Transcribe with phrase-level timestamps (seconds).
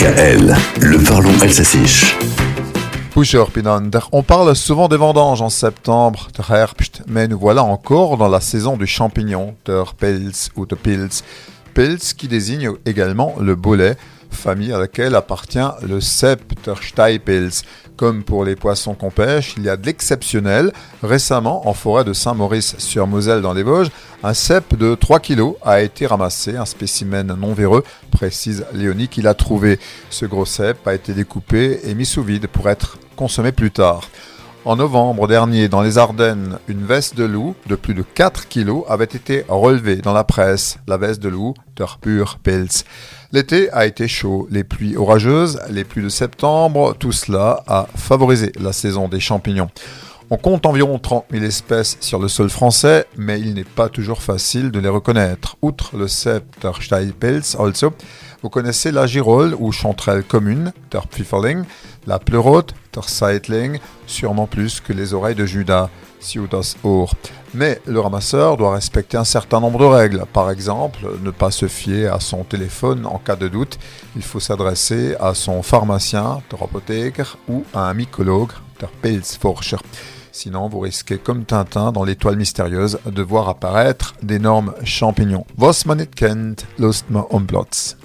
[0.00, 1.82] DKL, le parlons alsacien.
[4.12, 6.28] On parle souvent des vendanges en septembre,
[7.06, 11.22] mais nous voilà encore dans la saison du champignon, der Pils ou de Pils.
[11.74, 13.98] Pils qui désigne également le bolet,
[14.30, 17.62] famille à laquelle appartient le cep, der Steipils.
[18.00, 20.72] Comme pour les poissons qu'on pêche, il y a de l'exceptionnel.
[21.02, 23.90] Récemment, en forêt de Saint-Maurice sur Moselle dans les Vosges,
[24.22, 29.20] un cep de 3 kg a été ramassé, un spécimen non véreux, précise Léonie qui
[29.20, 29.78] l'a trouvé.
[30.08, 34.08] Ce gros cep a été découpé et mis sous vide pour être consommé plus tard.
[34.66, 38.82] En novembre dernier, dans les Ardennes, une veste de loup de plus de 4 kg
[38.88, 40.76] avait été relevée dans la presse.
[40.86, 42.84] La veste de loup, der Pils.
[43.32, 48.52] L'été a été chaud, les pluies orageuses, les pluies de septembre, tout cela a favorisé
[48.60, 49.70] la saison des champignons.
[50.32, 54.22] On compte environ 30 000 espèces sur le sol français, mais il n'est pas toujours
[54.22, 55.56] facile de les reconnaître.
[55.62, 57.92] Outre le Scepter Steipels, also,
[58.42, 61.64] vous connaissez la girole ou chanterelle commune, der Pfifferling,
[62.06, 67.14] la pleurote, der Seitling, sûrement plus que les oreilles de Judas, Siudas Or.
[67.54, 70.24] Mais le ramasseur doit respecter un certain nombre de règles.
[70.32, 73.78] Par exemple, ne pas se fier à son téléphone en cas de doute.
[74.16, 79.78] Il faut s'adresser à son pharmacien, der Apotheker, ou à un mycologue, der Pilzforscher.
[80.32, 85.44] Sinon, vous risquez, comme Tintin dans l'étoile mystérieuse, de voir apparaître d'énormes champignons.
[85.58, 86.66] Was man nicht kennt,
[87.46, 87.96] Platz.